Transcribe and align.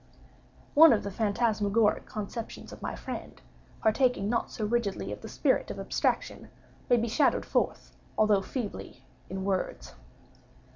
One 0.73 0.93
of 0.93 1.03
the 1.03 1.11
phantasmagoric 1.11 2.07
conceptions 2.07 2.73
of 2.73 2.81
my 2.81 2.95
friend, 2.95 3.39
partaking 3.81 4.31
not 4.31 4.49
so 4.49 4.65
rigidly 4.65 5.11
of 5.11 5.21
the 5.21 5.29
spirit 5.29 5.69
of 5.69 5.79
abstraction, 5.79 6.49
may 6.89 6.97
be 6.97 7.07
shadowed 7.07 7.45
forth, 7.45 7.95
although 8.17 8.41
feebly, 8.41 9.03
in 9.29 9.43
words. 9.45 9.93